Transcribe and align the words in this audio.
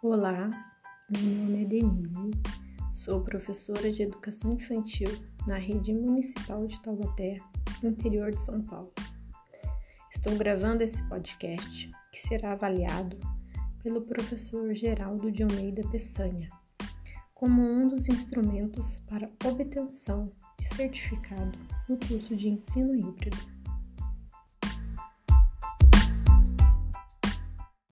Olá, 0.00 0.48
meu 1.10 1.22
nome 1.22 1.62
é 1.62 1.64
Denise, 1.64 2.30
sou 2.92 3.20
professora 3.20 3.90
de 3.90 4.04
educação 4.04 4.52
infantil 4.52 5.08
na 5.44 5.56
rede 5.56 5.92
municipal 5.92 6.64
de 6.68 6.80
Taubaté, 6.80 7.40
interior 7.82 8.30
de 8.30 8.40
São 8.40 8.62
Paulo. 8.62 8.92
Estou 10.08 10.36
gravando 10.36 10.84
esse 10.84 11.02
podcast 11.08 11.90
que 12.12 12.20
será 12.20 12.52
avaliado 12.52 13.18
pelo 13.82 14.02
professor 14.02 14.72
Geraldo 14.72 15.32
de 15.32 15.42
Almeida 15.42 15.82
Peçanha 15.90 16.48
como 17.34 17.60
um 17.60 17.88
dos 17.88 18.08
instrumentos 18.08 19.00
para 19.00 19.28
obtenção 19.44 20.30
de 20.60 20.66
certificado 20.76 21.58
no 21.88 21.96
curso 21.96 22.36
de 22.36 22.48
ensino 22.48 22.94
híbrido. 22.94 23.36